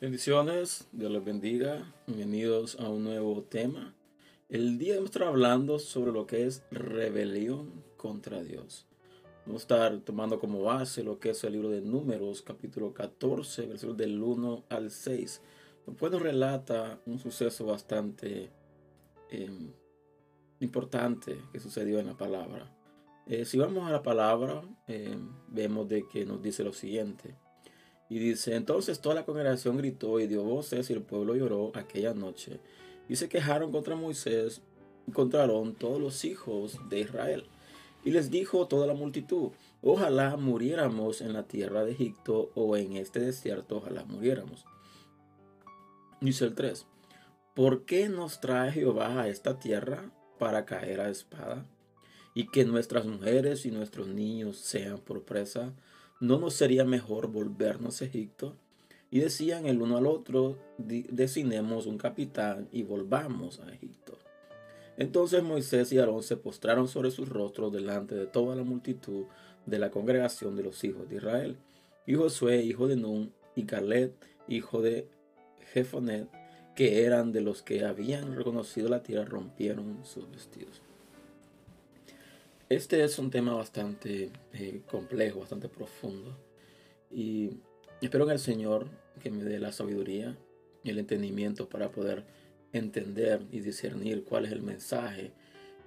Bendiciones, 0.00 0.88
Dios 0.90 1.12
les 1.12 1.24
bendiga. 1.24 1.94
Bienvenidos 2.08 2.80
a 2.80 2.88
un 2.88 3.04
nuevo 3.04 3.42
tema. 3.42 3.94
El 4.48 4.76
día 4.76 4.94
de 4.94 5.04
estar 5.04 5.22
hablando 5.22 5.78
sobre 5.78 6.10
lo 6.10 6.26
que 6.26 6.46
es 6.46 6.64
rebelión 6.72 7.84
contra 7.96 8.42
Dios. 8.42 8.86
Vamos 9.46 9.62
a 9.62 9.64
estar 9.64 10.00
tomando 10.00 10.40
como 10.40 10.62
base 10.62 11.04
lo 11.04 11.20
que 11.20 11.30
es 11.30 11.44
el 11.44 11.52
libro 11.52 11.70
de 11.70 11.80
Números, 11.80 12.42
capítulo 12.42 12.92
14, 12.92 13.66
versículos 13.66 13.96
del 13.96 14.20
1 14.20 14.64
al 14.68 14.90
6. 14.90 15.42
Bueno, 15.98 16.18
relata 16.18 17.00
un 17.06 17.18
suceso 17.18 17.66
bastante 17.66 18.50
em, 19.30 19.72
importante 20.60 21.36
que 21.52 21.58
sucedió 21.58 21.98
en 21.98 22.06
la 22.06 22.16
palabra. 22.16 22.70
Eh, 23.26 23.44
si 23.44 23.58
vamos 23.58 23.88
a 23.88 23.90
la 23.90 24.02
palabra, 24.02 24.62
em, 24.86 25.30
vemos 25.48 25.88
de 25.88 26.06
que 26.06 26.24
nos 26.24 26.40
dice 26.42 26.62
lo 26.62 26.72
siguiente. 26.72 27.34
Y 28.08 28.18
dice, 28.18 28.54
entonces 28.54 29.00
toda 29.00 29.16
la 29.16 29.24
congregación 29.24 29.78
gritó 29.78 30.20
y 30.20 30.26
dio 30.26 30.44
voces 30.44 30.90
y 30.90 30.92
el 30.92 31.02
pueblo 31.02 31.34
lloró 31.34 31.72
aquella 31.74 32.14
noche. 32.14 32.60
Y 33.08 33.16
se 33.16 33.28
quejaron 33.28 33.72
contra 33.72 33.96
Moisés 33.96 34.62
y 35.06 35.12
contra 35.12 35.48
todos 35.78 36.00
los 36.00 36.24
hijos 36.24 36.78
de 36.88 37.00
Israel. 37.00 37.46
Y 38.04 38.12
les 38.12 38.30
dijo 38.30 38.68
toda 38.68 38.86
la 38.86 38.94
multitud, 38.94 39.50
ojalá 39.82 40.36
muriéramos 40.36 41.20
en 41.20 41.32
la 41.32 41.44
tierra 41.44 41.84
de 41.84 41.92
Egipto 41.92 42.50
o 42.54 42.76
en 42.76 42.96
este 42.96 43.20
desierto, 43.20 43.78
ojalá 43.78 44.04
muriéramos. 44.04 44.64
Dice 46.20 46.44
el 46.44 46.54
3, 46.54 46.86
¿por 47.54 47.84
qué 47.86 48.08
nos 48.08 48.40
trae 48.40 48.72
Jehová 48.72 49.22
a 49.22 49.28
esta 49.28 49.58
tierra 49.58 50.10
para 50.38 50.66
caer 50.66 51.00
a 51.00 51.08
espada? 51.08 51.66
Y 52.34 52.48
que 52.48 52.64
nuestras 52.64 53.06
mujeres 53.06 53.64
y 53.64 53.70
nuestros 53.70 54.06
niños 54.08 54.58
sean 54.58 54.98
por 54.98 55.24
presa 55.24 55.72
¿no 56.20 56.38
nos 56.38 56.54
sería 56.54 56.84
mejor 56.84 57.28
volvernos 57.28 58.02
a 58.02 58.04
Egipto? 58.04 58.54
Y 59.10 59.20
decían 59.20 59.66
el 59.66 59.80
uno 59.80 59.96
al 59.96 60.06
otro, 60.06 60.58
desinemos 60.78 61.86
un 61.86 61.96
capitán 61.98 62.68
y 62.70 62.82
volvamos 62.82 63.58
a 63.60 63.72
Egipto. 63.72 64.18
Entonces 64.98 65.42
Moisés 65.42 65.90
y 65.92 65.98
Aarón 65.98 66.22
se 66.22 66.36
postraron 66.36 66.86
sobre 66.86 67.10
sus 67.10 67.28
rostros 67.28 67.72
delante 67.72 68.14
de 68.14 68.26
toda 68.26 68.54
la 68.54 68.62
multitud 68.62 69.24
de 69.64 69.78
la 69.78 69.90
congregación 69.90 70.54
de 70.54 70.62
los 70.62 70.84
hijos 70.84 71.08
de 71.08 71.16
Israel. 71.16 71.56
Y 72.06 72.14
Josué, 72.14 72.62
hijo 72.62 72.86
de 72.86 72.96
Nun, 72.96 73.32
y 73.56 73.64
Caleb, 73.64 74.12
hijo 74.46 74.82
de 74.82 75.08
Jefonet, 75.72 76.28
que 76.74 77.04
eran 77.04 77.32
de 77.32 77.40
los 77.40 77.62
que 77.62 77.84
habían 77.84 78.36
reconocido 78.36 78.88
la 78.88 79.02
tierra, 79.02 79.24
rompieron 79.24 80.04
sus 80.04 80.30
vestidos. 80.30 80.82
Este 82.68 83.02
es 83.02 83.18
un 83.18 83.30
tema 83.30 83.54
bastante 83.54 84.30
eh, 84.52 84.82
complejo, 84.88 85.40
bastante 85.40 85.68
profundo. 85.68 86.38
Y 87.10 87.50
espero 88.00 88.24
en 88.24 88.30
el 88.30 88.38
Señor 88.38 88.86
que 89.20 89.30
me 89.30 89.42
dé 89.42 89.58
la 89.58 89.72
sabiduría 89.72 90.36
y 90.84 90.90
el 90.90 90.98
entendimiento 90.98 91.68
para 91.68 91.90
poder 91.90 92.24
entender 92.72 93.44
y 93.50 93.60
discernir 93.60 94.24
cuál 94.24 94.46
es 94.46 94.52
el 94.52 94.62
mensaje 94.62 95.32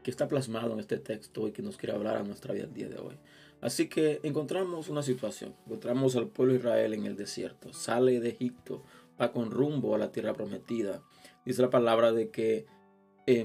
que 0.04 0.12
está 0.12 0.28
plasmado 0.28 0.74
en 0.74 0.80
este 0.80 0.98
texto 0.98 1.48
y 1.48 1.54
que 1.54 1.62
nos 1.62 1.78
quiere 1.78 1.96
hablar 1.96 2.18
a 2.18 2.24
nuestra 2.24 2.54
vida 2.54 2.66
el 2.66 2.74
día 2.74 2.90
de 2.90 2.98
hoy. 2.98 3.16
Así 3.62 3.88
que 3.88 4.20
encontramos 4.24 4.90
una 4.90 5.02
situación, 5.04 5.56
encontramos 5.66 6.18
al 6.18 6.28
pueblo 6.28 6.54
Israel 6.54 6.94
en 6.94 7.06
el 7.06 7.16
desierto, 7.16 7.72
sale 7.72 8.20
de 8.20 8.30
Egipto, 8.30 8.84
va 9.22 9.32
con 9.32 9.52
rumbo 9.52 9.96
a 9.96 9.98
la 9.98 10.12
tierra 10.12 10.34
prometida. 10.34 11.02
Dice 11.46 11.62
la 11.62 11.70
palabra 11.70 12.12
de 12.12 12.30
que 12.30 12.66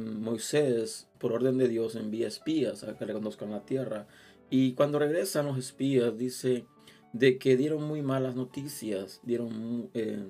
Moisés, 0.00 1.08
por 1.18 1.32
orden 1.32 1.58
de 1.58 1.68
Dios, 1.68 1.94
envía 1.94 2.26
espías 2.28 2.84
a 2.84 2.96
que 2.96 3.04
reconozcan 3.04 3.50
la 3.50 3.64
tierra. 3.64 4.06
Y 4.50 4.72
cuando 4.74 4.98
regresan 4.98 5.46
los 5.46 5.58
espías, 5.58 6.16
dice 6.18 6.64
de 7.12 7.38
que 7.38 7.56
dieron 7.56 7.84
muy 7.84 8.02
malas 8.02 8.34
noticias, 8.34 9.20
dieron 9.22 9.90
eh, 9.94 10.26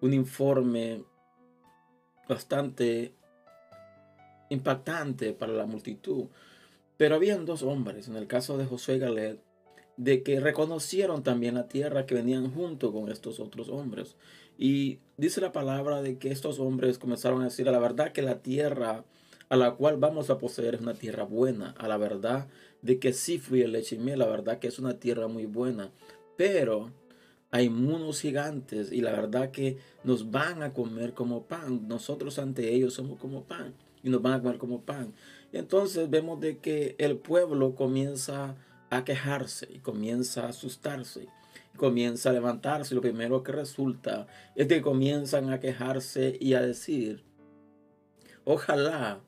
un 0.00 0.12
informe 0.12 1.04
bastante 2.28 3.14
impactante 4.50 5.32
para 5.32 5.52
la 5.52 5.66
multitud. 5.66 6.26
Pero 6.96 7.16
habían 7.16 7.44
dos 7.44 7.62
hombres, 7.62 8.08
en 8.08 8.16
el 8.16 8.26
caso 8.26 8.56
de 8.56 8.66
José 8.66 8.98
Galet, 8.98 9.40
de 9.96 10.22
que 10.22 10.40
reconocieron 10.40 11.22
también 11.22 11.54
la 11.54 11.68
tierra 11.68 12.06
que 12.06 12.14
venían 12.14 12.52
junto 12.52 12.92
con 12.92 13.10
estos 13.10 13.40
otros 13.40 13.68
hombres. 13.68 14.16
Y 14.58 14.98
dice 15.16 15.40
la 15.40 15.52
palabra 15.52 16.02
de 16.02 16.18
que 16.18 16.30
estos 16.30 16.58
hombres 16.58 16.98
comenzaron 16.98 17.40
a 17.42 17.44
decir 17.44 17.68
a 17.68 17.72
la 17.72 17.78
verdad 17.78 18.12
que 18.12 18.22
la 18.22 18.40
tierra 18.42 19.04
a 19.48 19.56
la 19.56 19.72
cual 19.72 19.96
vamos 19.98 20.30
a 20.30 20.38
poseer 20.38 20.74
es 20.74 20.80
una 20.80 20.94
tierra 20.94 21.24
buena, 21.24 21.74
a 21.78 21.86
la 21.86 21.96
verdad 21.96 22.48
de 22.82 22.98
que 22.98 23.12
sí 23.12 23.38
fui 23.38 23.62
el 23.62 23.72
leche 23.72 23.98
la 23.98 24.26
verdad 24.26 24.58
que 24.58 24.68
es 24.68 24.78
una 24.78 24.98
tierra 24.98 25.28
muy 25.28 25.46
buena, 25.46 25.90
pero 26.36 26.90
hay 27.50 27.68
monos 27.68 28.20
gigantes 28.20 28.90
y 28.90 29.00
la 29.00 29.12
verdad 29.12 29.50
que 29.50 29.78
nos 30.02 30.30
van 30.30 30.62
a 30.62 30.72
comer 30.72 31.14
como 31.14 31.44
pan, 31.44 31.86
nosotros 31.88 32.38
ante 32.38 32.74
ellos 32.74 32.94
somos 32.94 33.18
como 33.18 33.44
pan 33.44 33.74
y 34.02 34.10
nos 34.10 34.20
van 34.20 34.34
a 34.34 34.42
comer 34.42 34.58
como 34.58 34.82
pan. 34.82 35.14
Entonces 35.52 36.10
vemos 36.10 36.40
de 36.40 36.58
que 36.58 36.96
el 36.98 37.16
pueblo 37.16 37.74
comienza 37.74 38.56
a 38.90 39.04
quejarse 39.04 39.68
y 39.72 39.78
comienza 39.78 40.46
a 40.46 40.48
asustarse 40.48 41.28
comienza 41.76 42.30
a 42.30 42.32
levantarse. 42.32 42.94
Lo 42.94 43.00
primero 43.00 43.42
que 43.42 43.52
resulta 43.52 44.26
es 44.54 44.66
que 44.66 44.82
comienzan 44.82 45.50
a 45.50 45.60
quejarse 45.60 46.36
y 46.40 46.54
a 46.54 46.62
decir, 46.62 47.24
ojalá 48.44 49.20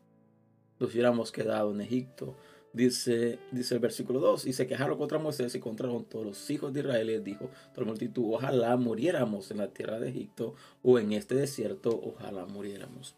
nos 0.78 0.92
hubiéramos 0.92 1.32
quedado 1.32 1.72
en 1.72 1.80
Egipto. 1.80 2.36
Dice, 2.72 3.38
dice 3.52 3.74
el 3.74 3.80
versículo 3.80 4.20
2, 4.20 4.46
y 4.46 4.52
se 4.52 4.66
quejaron 4.66 4.98
contra 4.98 5.18
Moisés 5.18 5.54
y 5.54 5.60
contra 5.60 5.88
todos 6.10 6.26
los 6.26 6.50
hijos 6.50 6.74
de 6.74 6.80
Israel 6.80 7.08
y 7.08 7.18
dijo 7.20 7.48
toda 7.72 7.86
la 7.86 7.92
multitud, 7.92 8.34
ojalá 8.34 8.76
muriéramos 8.76 9.50
en 9.50 9.58
la 9.58 9.68
tierra 9.68 9.98
de 9.98 10.10
Egipto 10.10 10.54
o 10.82 10.98
en 10.98 11.12
este 11.12 11.34
desierto, 11.34 11.88
ojalá 11.90 12.44
muriéramos. 12.44 13.14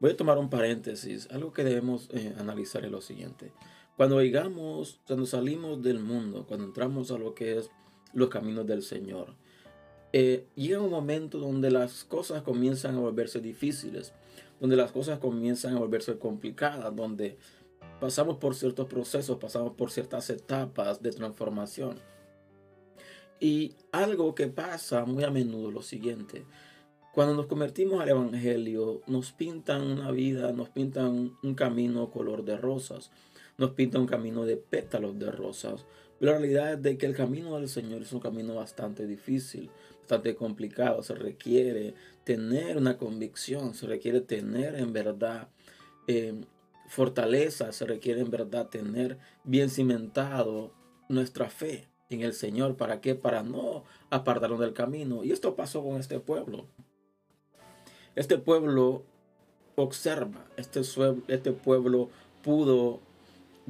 Voy 0.00 0.10
a 0.10 0.16
tomar 0.16 0.38
un 0.38 0.50
paréntesis, 0.50 1.28
algo 1.30 1.52
que 1.52 1.62
debemos 1.62 2.08
eh, 2.12 2.34
analizar 2.38 2.84
es 2.84 2.90
lo 2.90 3.00
siguiente. 3.00 3.52
Cuando 3.96 4.18
digamos, 4.18 4.98
cuando 5.06 5.26
salimos 5.26 5.82
del 5.82 6.00
mundo, 6.00 6.46
cuando 6.48 6.66
entramos 6.66 7.12
a 7.12 7.18
lo 7.18 7.34
que 7.34 7.58
es 7.58 7.70
los 8.12 8.28
caminos 8.28 8.66
del 8.66 8.82
Señor. 8.82 9.34
Eh, 10.12 10.46
llega 10.56 10.80
un 10.80 10.90
momento 10.90 11.38
donde 11.38 11.70
las 11.70 12.04
cosas 12.04 12.42
comienzan 12.42 12.96
a 12.96 13.00
volverse 13.00 13.40
difíciles, 13.40 14.12
donde 14.60 14.76
las 14.76 14.92
cosas 14.92 15.18
comienzan 15.18 15.76
a 15.76 15.78
volverse 15.78 16.18
complicadas, 16.18 16.94
donde 16.94 17.38
pasamos 18.00 18.38
por 18.38 18.54
ciertos 18.54 18.86
procesos, 18.86 19.38
pasamos 19.38 19.74
por 19.74 19.90
ciertas 19.90 20.28
etapas 20.30 21.02
de 21.02 21.12
transformación. 21.12 21.98
Y 23.38 23.74
algo 23.92 24.34
que 24.34 24.48
pasa 24.48 25.04
muy 25.04 25.24
a 25.24 25.30
menudo 25.30 25.70
lo 25.70 25.82
siguiente, 25.82 26.44
cuando 27.12 27.34
nos 27.34 27.46
convertimos 27.46 28.00
al 28.00 28.08
Evangelio, 28.08 29.02
nos 29.06 29.32
pintan 29.32 29.82
una 29.82 30.10
vida, 30.12 30.52
nos 30.52 30.68
pintan 30.68 31.36
un 31.42 31.54
camino 31.54 32.10
color 32.10 32.44
de 32.44 32.56
rosas, 32.56 33.10
nos 33.60 33.72
pintan 33.72 34.00
un 34.00 34.06
camino 34.06 34.46
de 34.46 34.56
pétalos 34.56 35.18
de 35.18 35.30
rosas, 35.30 35.84
la 36.18 36.32
realidad 36.32 36.72
es 36.72 36.82
de 36.82 36.98
que 36.98 37.06
el 37.06 37.14
camino 37.14 37.58
del 37.58 37.68
Señor 37.68 38.02
es 38.02 38.12
un 38.12 38.20
camino 38.20 38.54
bastante 38.54 39.06
difícil, 39.06 39.70
bastante 40.00 40.34
complicado. 40.34 41.02
Se 41.02 41.14
requiere 41.14 41.94
tener 42.24 42.78
una 42.78 42.96
convicción, 42.96 43.74
se 43.74 43.86
requiere 43.86 44.20
tener 44.20 44.74
en 44.74 44.92
verdad 44.92 45.48
em, 46.06 46.44
fortaleza, 46.88 47.72
se 47.72 47.86
requiere 47.86 48.20
en 48.20 48.30
verdad 48.30 48.68
tener 48.68 49.18
bien 49.44 49.70
cimentado 49.70 50.72
nuestra 51.08 51.48
fe 51.48 51.88
en 52.10 52.22
el 52.22 52.34
Señor. 52.34 52.76
¿Para 52.76 53.00
qué? 53.00 53.14
Para 53.14 53.42
no 53.42 53.84
apartarnos 54.10 54.60
del 54.60 54.74
camino. 54.74 55.24
Y 55.24 55.32
esto 55.32 55.54
pasó 55.54 55.82
con 55.82 56.00
este 56.00 56.18
pueblo. 56.20 56.66
Este 58.14 58.36
pueblo 58.36 59.04
observa, 59.74 60.46
este, 60.56 60.80
este 61.28 61.52
pueblo 61.52 62.10
pudo 62.42 63.00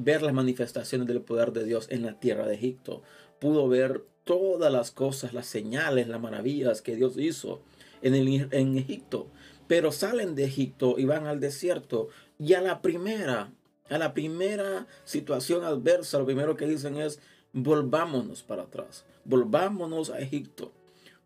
ver 0.03 0.21
las 0.21 0.33
manifestaciones 0.33 1.07
del 1.07 1.21
poder 1.21 1.51
de 1.51 1.63
Dios 1.63 1.87
en 1.89 2.03
la 2.03 2.19
tierra 2.19 2.47
de 2.47 2.55
Egipto. 2.55 3.01
Pudo 3.39 3.67
ver 3.67 4.03
todas 4.23 4.71
las 4.71 4.91
cosas, 4.91 5.33
las 5.33 5.47
señales, 5.47 6.07
las 6.07 6.21
maravillas 6.21 6.81
que 6.81 6.95
Dios 6.95 7.17
hizo 7.17 7.61
en, 8.01 8.15
el, 8.15 8.47
en 8.51 8.77
Egipto. 8.77 9.27
Pero 9.67 9.91
salen 9.91 10.35
de 10.35 10.45
Egipto 10.45 10.95
y 10.97 11.05
van 11.05 11.27
al 11.27 11.39
desierto. 11.39 12.09
Y 12.37 12.53
a 12.53 12.61
la 12.61 12.81
primera, 12.81 13.51
a 13.89 13.97
la 13.97 14.13
primera 14.13 14.87
situación 15.05 15.63
adversa, 15.63 16.19
lo 16.19 16.25
primero 16.25 16.55
que 16.55 16.67
dicen 16.67 16.97
es, 16.97 17.19
volvámonos 17.53 18.43
para 18.43 18.63
atrás, 18.63 19.05
volvámonos 19.25 20.09
a 20.09 20.19
Egipto. 20.19 20.71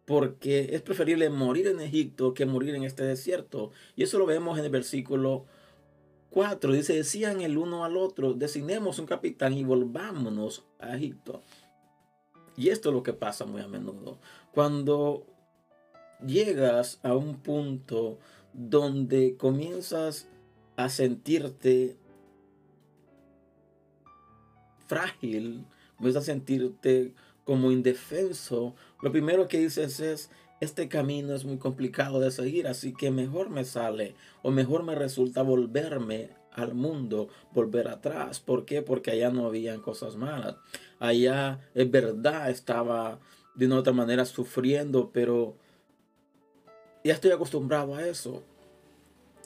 Porque 0.06 0.69
es 0.74 0.81
preferible 0.83 1.30
morir 1.31 1.68
en 1.68 1.81
Egipto 1.81 2.36
que 2.36 2.45
morir 2.45 2.75
en 2.75 2.83
este 2.83 3.04
desierto. 3.04 3.71
Y 3.95 4.04
eso 4.04 4.19
lo 4.19 4.28
vemos 4.28 4.60
en 4.60 4.66
el 4.66 4.69
versículo 4.71 5.45
4 6.36 6.74
dice, 6.74 6.94
decían 6.94 7.40
el 7.40 7.58
uno 7.58 7.86
al 7.86 7.96
otro, 7.96 8.34
designemos 8.34 9.00
un 9.00 9.06
capitán 9.06 9.54
y 9.54 9.64
volvámonos 9.64 10.66
a 10.80 10.98
Egipto. 10.98 11.42
Y 12.58 12.68
esto 12.70 12.90
es 12.90 12.96
lo 12.96 13.04
que 13.04 13.14
pasa 13.14 13.46
muy 13.46 13.62
a 13.62 13.70
menudo. 13.70 14.20
Cuando 14.52 15.26
llegas 16.28 17.00
a 17.04 17.16
un 17.16 17.38
punto 17.38 18.20
donde 18.52 19.38
comienzas 19.38 20.28
a 20.76 20.90
sentirte 20.90 21.96
frágil, 24.88 25.66
comienzas 25.96 26.24
a 26.24 26.26
sentirte 26.26 27.14
como 27.46 27.72
indefenso, 27.72 28.76
lo 29.02 29.10
primero 29.14 29.48
que 29.48 29.60
dices 29.60 30.02
es, 30.02 30.30
este 30.60 30.88
camino 30.88 31.34
es 31.34 31.46
muy 31.46 31.57
complicado 31.57 32.19
de 32.19 32.31
seguir, 32.31 32.68
así 32.68 32.94
que 32.94 33.12
mejor 33.12 33.50
me 33.50 33.66
sale 33.66 34.16
o 34.42 34.52
mejor 34.52 34.84
me 34.84 34.96
resulta 34.96 35.42
volverme 35.42 36.30
al 36.52 36.74
mundo, 36.74 37.28
volver 37.54 37.88
atrás. 37.88 38.40
¿Por 38.40 38.66
qué? 38.66 38.81
Porque 38.81 39.12
allá 39.12 39.30
no 39.30 39.46
habían 39.46 39.81
cosas 39.81 40.16
malas. 40.16 40.56
Allá 41.00 41.60
es 41.74 41.92
verdad, 41.92 42.50
estaba 42.50 43.19
de 43.56 43.66
una 43.66 43.80
otra 43.80 43.94
manera 43.94 44.25
sufriendo, 44.25 45.12
pero 45.12 45.56
ya 47.04 47.13
estoy 47.13 47.31
acostumbrado 47.31 47.96
a 47.96 48.07
eso. 48.07 48.44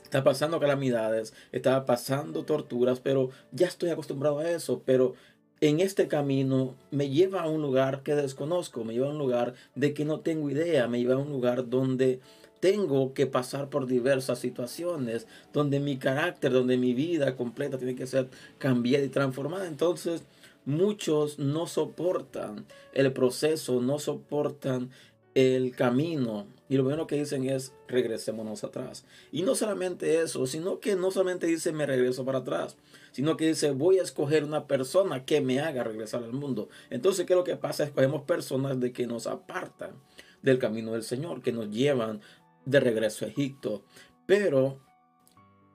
Está 0.03 0.23
pasando 0.23 0.59
calamidades, 0.59 1.33
estaba 1.51 1.85
pasando 1.85 2.43
torturas, 2.43 2.99
pero 2.99 3.29
ya 3.51 3.67
estoy 3.67 3.89
acostumbrado 3.89 4.39
a 4.39 4.49
eso. 4.49 4.81
Pero 4.85 5.13
en 5.61 5.79
este 5.79 6.07
camino 6.07 6.75
me 6.91 7.09
lleva 7.09 7.41
a 7.43 7.49
un 7.49 7.61
lugar 7.61 8.01
que 8.03 8.15
desconozco, 8.15 8.83
me 8.83 8.93
lleva 8.93 9.07
a 9.07 9.11
un 9.11 9.17
lugar 9.17 9.55
de 9.75 9.93
que 9.93 10.05
no 10.05 10.21
tengo 10.21 10.49
idea, 10.49 10.87
me 10.87 10.99
lleva 10.99 11.15
a 11.15 11.17
un 11.17 11.29
lugar 11.29 11.69
donde 11.69 12.19
tengo 12.59 13.13
que 13.13 13.25
pasar 13.25 13.69
por 13.69 13.87
diversas 13.87 14.39
situaciones, 14.39 15.27
donde 15.53 15.79
mi 15.79 15.97
carácter, 15.97 16.51
donde 16.51 16.77
mi 16.77 16.93
vida 16.93 17.35
completa 17.35 17.77
tiene 17.77 17.95
que 17.95 18.07
ser 18.07 18.29
cambiada 18.57 19.05
y 19.05 19.09
transformada. 19.09 19.67
Entonces, 19.67 20.23
muchos 20.65 21.39
no 21.39 21.67
soportan 21.67 22.65
el 22.93 23.11
proceso, 23.13 23.81
no 23.81 23.99
soportan 23.99 24.91
el 25.35 25.75
camino. 25.75 26.47
Y 26.69 26.77
lo 26.77 26.83
primero 26.83 27.07
que 27.07 27.15
dicen 27.15 27.49
es, 27.49 27.73
regresémonos 27.87 28.63
atrás. 28.63 29.03
Y 29.31 29.41
no 29.41 29.55
solamente 29.55 30.21
eso, 30.21 30.45
sino 30.45 30.79
que 30.79 30.95
no 30.95 31.09
solamente 31.09 31.47
dice, 31.47 31.73
me 31.73 31.87
regreso 31.87 32.23
para 32.23 32.39
atrás, 32.39 32.77
sino 33.11 33.35
que 33.37 33.47
dice, 33.47 33.71
voy 33.71 33.97
a 33.97 34.03
escoger 34.03 34.43
una 34.43 34.67
persona 34.67 35.25
que 35.25 35.41
me 35.41 35.59
haga 35.59 35.83
regresar 35.83 36.23
al 36.23 36.31
mundo. 36.31 36.69
Entonces, 36.91 37.25
¿qué 37.25 37.33
es 37.33 37.37
lo 37.37 37.43
que 37.43 37.57
pasa? 37.57 37.85
Escogemos 37.85 38.21
personas 38.21 38.79
de 38.79 38.93
que 38.93 39.07
nos 39.07 39.25
apartan 39.25 39.95
del 40.43 40.59
camino 40.59 40.93
del 40.93 41.03
Señor, 41.03 41.41
que 41.41 41.51
nos 41.51 41.71
llevan 41.71 42.21
de 42.65 42.79
regreso 42.79 43.25
a 43.25 43.29
Egipto. 43.29 43.83
Pero 44.27 44.79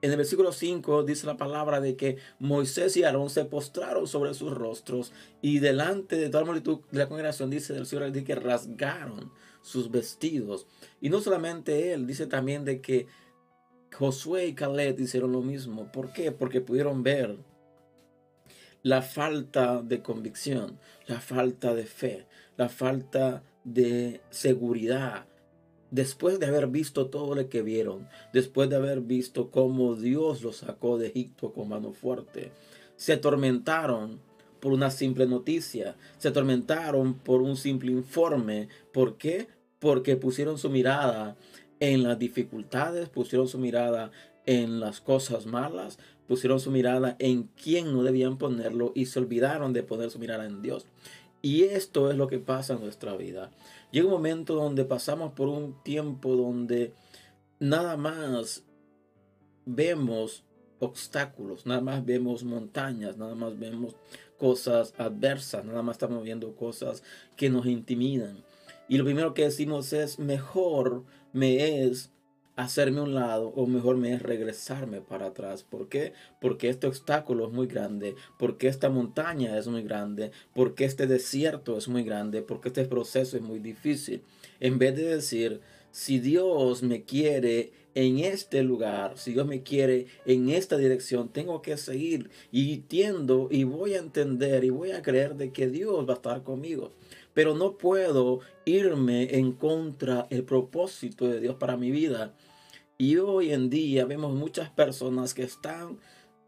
en 0.00 0.12
el 0.12 0.17
versículo 0.17 0.52
5 0.52 1.02
dice 1.02 1.26
la 1.26 1.37
palabra 1.37 1.81
de 1.81 1.96
que 1.96 2.19
Moisés 2.38 2.96
y 2.96 3.05
Aarón 3.05 3.31
se 3.31 3.46
postraron 3.46 4.06
sobre 4.06 4.35
sus 4.35 4.52
rostros 4.52 5.12
y 5.43 5.58
delante 5.58 6.17
de 6.17 6.29
toda 6.29 6.43
la 6.43 6.52
multitud 6.52 6.81
de 6.93 6.99
la 6.99 7.08
congregación 7.08 7.50
dice 7.50 7.73
del 7.73 7.87
Señor 7.87 8.12
que 8.12 8.35
rasgaron 8.35 9.32
sus 9.64 9.90
vestidos. 9.90 10.66
Y 11.00 11.08
no 11.08 11.20
solamente 11.20 11.93
él, 11.93 12.06
dice 12.06 12.26
también 12.26 12.64
de 12.64 12.81
que 12.81 13.06
Josué 13.93 14.46
y 14.46 14.55
Caleb 14.55 15.00
hicieron 15.00 15.32
lo 15.32 15.40
mismo. 15.40 15.90
¿Por 15.90 16.12
qué? 16.12 16.31
Porque 16.32 16.61
pudieron 16.61 17.02
ver 17.02 17.37
la 18.82 19.00
falta 19.00 19.81
de 19.82 20.02
convicción, 20.02 20.78
la 21.06 21.19
falta 21.19 21.75
de 21.75 21.87
fe, 21.87 22.26
la 22.58 22.69
falta 22.69 23.43
de 23.64 24.20
seguridad. 24.28 25.26
Después 25.90 26.38
de 26.38 26.46
haber 26.46 26.67
visto 26.67 27.06
todo 27.06 27.34
lo 27.34 27.49
que 27.49 27.62
vieron, 27.62 28.06
después 28.34 28.69
de 28.69 28.76
haber 28.76 29.00
visto 29.00 29.50
cómo 29.50 29.94
Dios 29.94 30.43
los 30.43 30.56
sacó 30.56 30.99
de 30.99 31.06
Egipto 31.06 31.55
con 31.55 31.70
mano 31.70 31.93
fuerte, 31.93 32.52
se 32.96 33.14
atormentaron 33.14 34.20
por 34.60 34.72
una 34.72 34.90
simple 34.90 35.26
noticia, 35.26 35.94
se 36.19 36.28
atormentaron 36.28 37.14
por 37.14 37.43
un 37.43 37.56
simple 37.56 37.93
informe. 37.93 38.69
¿Por 38.93 39.19
qué? 39.19 39.46
Porque 39.84 40.16
pusieron 40.16 40.56
su 40.56 40.70
mirada 40.70 41.36
en 41.78 42.04
las 42.04 42.19
dificultades, 42.19 43.10
pusieron 43.10 43.48
su 43.48 43.58
mirada 43.58 44.12
en 44.46 44.81
las 44.81 45.02
cosas 45.02 45.44
malas, 45.44 45.98
pusieron 46.26 46.58
su 46.58 46.70
mirada 46.70 47.16
en 47.19 47.50
quién 47.62 47.92
no 47.92 48.02
debían 48.02 48.38
ponerlo 48.38 48.92
y 48.94 49.04
se 49.04 49.19
olvidaron 49.19 49.75
de 49.75 49.82
poner 49.82 50.10
su 50.10 50.19
mirada 50.19 50.46
en 50.46 50.62
Dios. 50.62 50.86
Y 51.42 51.64
esto 51.64 52.10
es 52.10 52.16
lo 52.16 52.28
que 52.28 52.38
pasa 52.38 52.72
en 52.72 52.81
nuestra 52.81 53.14
vida. 53.14 53.50
Llega 53.90 54.06
un 54.06 54.12
momento 54.12 54.54
donde 54.54 54.86
pasamos 54.86 55.34
por 55.34 55.48
un 55.48 55.75
tiempo 55.82 56.34
donde 56.34 56.94
nada 57.60 57.98
más 57.98 58.64
vemos 59.66 60.44
obstáculos, 60.78 61.66
nada 61.66 61.82
más 61.82 62.06
vemos 62.06 62.42
montañas, 62.42 63.19
nada 63.19 63.34
más 63.34 63.58
vemos 63.58 63.96
cosas 64.38 64.94
adversas, 64.96 65.66
nada 65.66 65.82
más 65.82 65.96
estamos 65.96 66.25
viendo 66.25 66.56
cosas 66.56 67.02
que 67.36 67.50
nos 67.50 67.66
intimidan. 67.66 68.42
Y 68.88 68.98
lo 68.98 69.04
primero 69.04 69.34
que 69.34 69.44
decimos 69.44 69.92
es, 69.92 70.19
mejor 70.19 71.04
me 71.32 71.84
es 71.84 72.10
hacerme 72.56 73.00
un 73.00 73.14
lado 73.14 73.48
o 73.48 73.66
mejor 73.66 73.96
me 73.96 74.12
es 74.12 74.22
regresarme 74.22 75.00
para 75.00 75.26
atrás. 75.26 75.62
¿Por 75.62 75.88
qué? 75.88 76.12
Porque 76.40 76.69
este 76.69 76.86
obstáculo 76.86 77.46
es 77.46 77.52
muy 77.52 77.66
grande, 77.66 78.14
porque 78.38 78.69
esta 78.69 78.90
montaña 78.90 79.58
es 79.58 79.66
muy 79.66 79.82
grande, 79.82 80.31
porque 80.54 80.84
este 80.84 81.06
desierto 81.06 81.76
es 81.76 81.88
muy 81.88 82.04
grande, 82.04 82.42
porque 82.42 82.69
este 82.69 82.84
proceso 82.84 83.36
es 83.36 83.42
muy 83.42 83.58
difícil. 83.58 84.22
En 84.60 84.78
vez 84.78 84.94
de 84.96 85.16
decir, 85.16 85.60
si 85.90 86.19
Dios 86.19 86.82
me 86.82 87.04
quiere 87.04 87.72
en 87.94 88.19
este 88.19 88.62
lugar, 88.64 89.16
si 89.16 89.32
Dios 89.32 89.46
me 89.46 89.62
quiere 89.62 90.06
en 90.26 90.50
esta 90.50 90.76
dirección, 90.76 91.28
tengo 91.28 91.62
que 91.62 91.76
seguir 91.76 92.31
y 92.50 92.75
entiendo 92.75 93.48
y 93.50 93.64
voy 93.64 93.94
a 93.94 93.98
entender 93.98 94.64
y 94.64 94.70
voy 94.70 94.90
a 94.90 95.02
creer 95.02 95.36
de 95.36 95.52
que 95.52 95.69
Dios 95.69 96.08
va 96.08 96.14
a 96.14 96.16
estar 96.16 96.42
conmigo 96.42 96.92
pero 97.34 97.54
no 97.54 97.76
puedo 97.76 98.40
irme 98.64 99.36
en 99.36 99.52
contra 99.52 100.26
el 100.31 100.44
propósito 100.44 101.28
de 101.28 101.40
Dios 101.40 101.56
para 101.56 101.76
mi 101.76 101.90
vida. 101.90 102.32
Y 102.96 103.16
hoy 103.16 103.52
en 103.52 103.70
día 103.70 104.04
vemos 104.06 104.32
muchas 104.34 104.70
personas 104.70 105.34
que 105.34 105.42
están 105.42 105.98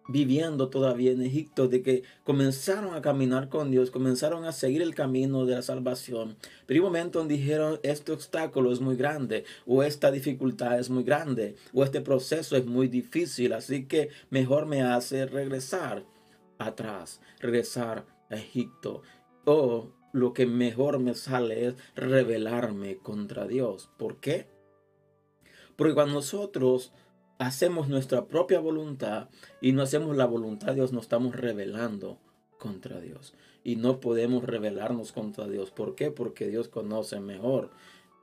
viviendo 0.08 0.68
todavía 0.68 1.12
en 1.12 1.22
Egipto, 1.22 1.68
de 1.68 1.82
que 1.82 2.02
comenzaron 2.24 2.94
a 2.94 3.02
caminar 3.02 3.48
con 3.48 3.70
Dios, 3.70 3.90
comenzaron 3.90 4.44
a 4.44 4.52
seguir 4.52 4.82
el 4.82 4.94
camino 4.94 5.46
de 5.46 5.56
la 5.56 5.62
salvación, 5.62 6.36
pero 6.66 6.80
un 6.80 6.86
momento 6.86 7.24
dijeron, 7.24 7.80
este 7.82 8.12
obstáculo 8.12 8.72
es 8.72 8.80
muy 8.80 8.96
grande, 8.96 9.44
o 9.66 9.82
esta 9.82 10.10
dificultad 10.10 10.78
es 10.78 10.90
muy 10.90 11.02
grande, 11.02 11.56
o 11.72 11.82
este 11.82 12.00
proceso 12.00 12.56
es 12.56 12.66
muy 12.66 12.88
difícil, 12.88 13.52
así 13.52 13.86
que 13.86 14.10
mejor 14.30 14.66
me 14.66 14.82
hace 14.82 15.26
regresar 15.26 16.04
atrás, 16.58 17.20
regresar 17.40 18.06
a 18.30 18.36
Egipto. 18.36 19.02
O 19.44 19.90
lo 20.16 20.32
que 20.32 20.46
mejor 20.46 20.98
me 20.98 21.14
sale 21.14 21.66
es 21.66 21.74
rebelarme 21.94 22.96
contra 22.96 23.46
Dios. 23.46 23.90
¿Por 23.98 24.16
qué? 24.16 24.46
Porque 25.76 25.92
cuando 25.92 26.14
nosotros 26.14 26.92
hacemos 27.38 27.88
nuestra 27.88 28.24
propia 28.24 28.58
voluntad 28.60 29.28
y 29.60 29.72
no 29.72 29.82
hacemos 29.82 30.16
la 30.16 30.24
voluntad 30.24 30.68
de 30.68 30.76
Dios, 30.76 30.92
nos 30.94 31.02
estamos 31.02 31.36
rebelando 31.36 32.18
contra 32.58 32.98
Dios. 32.98 33.34
Y 33.62 33.76
no 33.76 34.00
podemos 34.00 34.44
rebelarnos 34.44 35.12
contra 35.12 35.46
Dios. 35.48 35.70
¿Por 35.70 35.94
qué? 35.94 36.10
Porque 36.10 36.48
Dios 36.48 36.68
conoce 36.68 37.20
mejor 37.20 37.70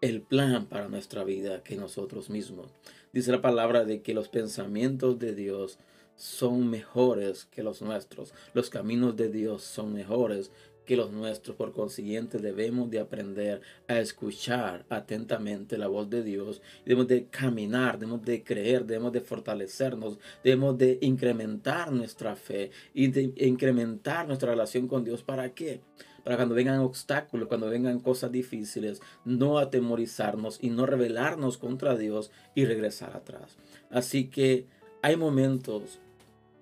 el 0.02 0.24
plan 0.24 0.66
para 0.66 0.90
nuestra 0.90 1.24
vida 1.24 1.62
que 1.64 1.76
nosotros 1.76 2.32
mismos. 2.32 2.74
Dice 3.14 3.32
la 3.32 3.42
palabra 3.42 3.86
de 3.86 4.02
que 4.02 4.16
los 4.16 4.30
pensamientos 4.30 5.20
de 5.20 5.36
Dios 5.36 5.78
son 6.16 6.70
mejores 6.70 7.46
que 7.46 7.62
los 7.62 7.84
nuestros. 7.84 8.34
Los 8.56 8.72
caminos 8.72 9.16
de 9.16 9.30
Dios 9.30 9.62
son 9.62 9.94
mejores 9.94 10.52
que 10.86 10.98
los 10.98 11.12
nuestros. 11.12 11.56
Por 11.56 11.72
consiguiente, 11.72 12.38
debemos 12.38 12.90
de 12.90 13.00
aprender 13.00 13.62
a 13.88 14.00
escuchar 14.00 14.86
atentamente 14.90 15.78
la 15.78 15.88
voz 15.88 16.10
de 16.10 16.24
Dios. 16.24 16.62
Debemos 16.86 17.08
de 17.08 17.26
caminar, 17.26 18.00
debemos 18.00 18.24
de 18.24 18.44
creer, 18.44 18.86
debemos 18.86 19.14
de 19.14 19.22
fortalecernos, 19.22 20.20
debemos 20.44 20.78
de 20.78 20.98
incrementar 21.02 21.92
nuestra 21.92 22.36
fe 22.36 22.72
y 22.94 23.08
de 23.08 23.34
incrementar 23.38 24.28
nuestra 24.28 24.52
relación 24.52 24.88
con 24.88 25.04
Dios. 25.04 25.24
¿Para 25.24 25.54
qué? 25.54 25.82
Para 26.24 26.38
cuando 26.38 26.56
vengan 26.56 26.80
obstáculos, 26.80 27.48
cuando 27.50 27.70
vengan 27.70 28.00
cosas 28.00 28.32
difíciles, 28.32 29.02
no 29.26 29.58
atemorizarnos 29.58 30.58
y 30.62 30.70
no 30.70 30.86
rebelarnos 30.86 31.58
contra 31.58 31.98
Dios 31.98 32.32
y 32.56 32.66
regresar 32.66 33.16
atrás. 33.16 33.58
Así 33.90 34.30
que 34.30 34.66
hay 35.02 35.18
momentos, 35.18 36.00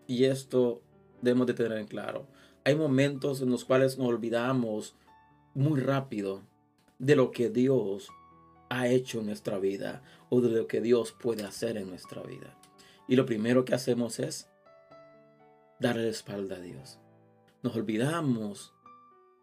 y 0.08 0.26
esto 0.26 0.82
debemos 1.22 1.46
de 1.46 1.54
tener 1.54 1.78
en 1.78 1.86
claro, 1.86 2.26
hay 2.64 2.76
momentos 2.76 3.42
en 3.42 3.50
los 3.50 3.66
cuales 3.66 3.98
nos 3.98 4.08
olvidamos 4.08 4.96
muy 5.54 5.80
rápido 5.80 6.44
de 7.00 7.16
lo 7.16 7.32
que 7.32 7.50
Dios 7.50 8.10
ha 8.70 8.88
hecho 8.88 9.20
en 9.20 9.26
nuestra 9.26 9.60
vida 9.60 10.04
o 10.30 10.42
de 10.42 10.50
lo 10.50 10.68
que 10.68 10.80
Dios 10.82 11.12
puede 11.12 11.44
hacer 11.44 11.78
en 11.78 11.90
nuestra 11.90 12.22
vida. 12.22 12.58
Y 13.08 13.16
lo 13.16 13.26
primero 13.26 13.66
que 13.66 13.74
hacemos 13.74 14.20
es 14.20 14.48
darle 15.80 16.04
la 16.04 16.10
espalda 16.10 16.58
a 16.58 16.62
Dios. 16.62 17.00
Nos 17.64 17.76
olvidamos 17.76 18.74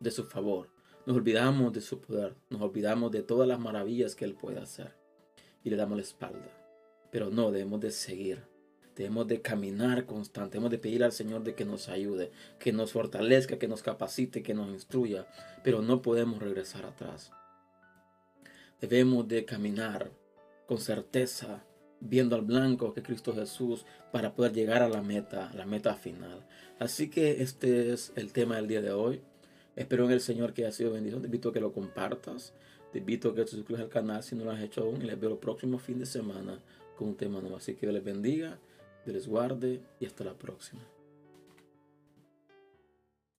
de 0.01 0.11
su 0.11 0.25
favor, 0.25 0.71
nos 1.05 1.17
olvidamos 1.17 1.73
de 1.73 1.81
su 1.81 2.01
poder, 2.01 2.37
nos 2.49 2.63
olvidamos 2.63 3.11
de 3.11 3.23
todas 3.23 3.49
las 3.49 3.59
maravillas 3.59 4.15
que 4.15 4.25
Él 4.25 4.35
puede 4.35 4.61
hacer 4.61 4.97
y 5.65 5.71
le 5.71 5.77
damos 5.77 5.97
la 5.97 6.03
espalda. 6.03 6.51
Pero 7.11 7.31
no 7.31 7.51
debemos 7.51 7.81
de 7.81 7.91
seguir 7.91 8.47
Debemos 8.99 9.29
de 9.29 9.41
caminar 9.41 10.07
constante, 10.07 10.55
debemos 10.55 10.73
de 10.73 10.79
pedir 10.79 11.05
al 11.05 11.13
Señor 11.13 11.45
de 11.45 11.55
que 11.55 11.65
nos 11.65 11.89
ayude, 11.89 12.33
que 12.59 12.73
nos 12.73 12.91
fortalezca, 12.91 13.57
que 13.57 13.69
nos 13.69 13.81
capacite, 13.81 14.43
que 14.43 14.55
nos 14.55 14.69
instruya, 14.71 15.29
pero 15.63 15.83
no 15.83 16.03
podemos 16.03 16.43
regresar 16.43 16.85
atrás. 16.85 17.31
Debemos 18.81 19.29
de 19.29 19.45
caminar 19.45 20.11
con 20.67 20.79
certeza, 20.79 21.63
viendo 22.01 22.35
al 22.35 22.43
blanco 22.43 22.93
que 22.93 23.05
Cristo 23.05 23.33
Jesús, 23.33 23.87
para 24.11 24.35
poder 24.35 24.53
llegar 24.53 24.83
a 24.83 24.89
la 24.89 25.01
meta, 25.01 25.53
la 25.55 25.65
meta 25.65 25.95
final. 25.95 26.45
Así 26.81 27.09
que 27.09 27.41
este 27.41 27.93
es 27.93 28.13
el 28.17 28.33
tema 28.33 28.57
del 28.57 28.67
día 28.67 28.83
de 28.83 28.91
hoy. 28.91 29.23
Espero 29.77 30.07
en 30.07 30.11
el 30.11 30.21
Señor 30.21 30.55
que 30.55 30.65
haya 30.65 30.73
sido 30.73 30.91
bendición. 30.91 31.23
Te 31.23 31.29
invito 31.29 31.51
a 31.51 31.53
que 31.53 31.61
lo 31.61 31.73
compartas. 31.73 32.53
Te 32.93 32.99
invito 32.99 33.29
a 33.29 33.35
que 33.37 33.45
te 33.45 33.53
suscribas 33.53 33.83
al 33.83 33.91
canal 33.91 34.25
si 34.25 34.35
no 34.35 34.45
lo 34.45 34.51
has 34.51 34.61
hecho 34.61 34.83
aún. 34.83 35.03
Y 35.03 35.05
les 35.05 35.21
veo 35.21 35.31
el 35.31 35.39
próximo 35.39 35.79
fin 35.79 36.01
de 36.01 36.07
semana 36.07 36.59
con 36.97 37.11
un 37.11 37.17
tema 37.17 37.41
nuevo. 37.41 37.57
Así 37.57 37.75
que 37.75 37.87
Dios 37.87 37.95
les 37.95 38.03
bendiga, 38.03 38.59
les 39.13 39.29
guarde 39.29 39.81
y 40.01 40.07
hasta 40.07 40.25
la 40.25 40.35
próxima. 40.35 40.83